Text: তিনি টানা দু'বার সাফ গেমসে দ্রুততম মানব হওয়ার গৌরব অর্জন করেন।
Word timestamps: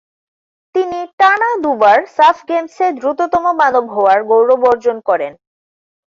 তিনি 0.75 0.99
টানা 1.19 1.49
দু'বার 1.63 1.99
সাফ 2.15 2.37
গেমসে 2.49 2.85
দ্রুততম 2.99 3.45
মানব 3.61 3.85
হওয়ার 3.95 4.19
গৌরব 4.29 4.61
অর্জন 4.71 4.97
করেন। 5.09 5.33